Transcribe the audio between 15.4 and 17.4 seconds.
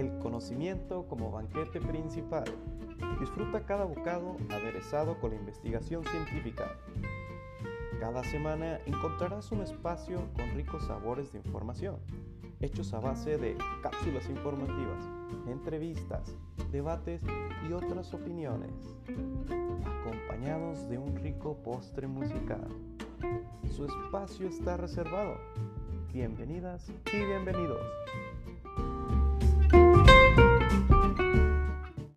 entrevistas, debates